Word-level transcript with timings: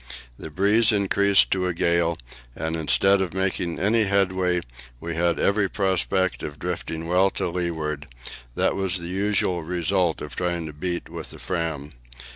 The 0.35 0.49
breeze 0.49 0.91
increased 0.91 1.51
to 1.51 1.67
a 1.67 1.75
gale, 1.75 2.17
and 2.55 2.75
instead 2.75 3.21
of 3.21 3.35
making 3.35 3.77
any 3.77 4.05
headway 4.05 4.61
we 4.99 5.13
had 5.13 5.37
every 5.39 5.69
prospect 5.69 6.41
of 6.41 6.57
drifting 6.57 7.05
well 7.05 7.29
to 7.29 7.47
leeward; 7.49 8.07
that 8.55 8.73
was 8.75 8.97
the 8.97 9.09
usual 9.09 9.61
result 9.61 10.19
of 10.19 10.35
trying 10.35 10.65
to 10.65 10.73
beat 10.73 11.07
with 11.07 11.29
the 11.29 11.37
Fram. 11.37 11.91